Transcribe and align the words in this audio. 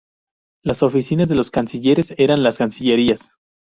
Las 0.63 0.81
oficinas 0.81 1.29
de 1.29 1.35
los 1.35 1.51
cancilleres 1.51 2.15
eran 2.17 2.41
las 2.41 2.57
cancillerías. 2.57 3.29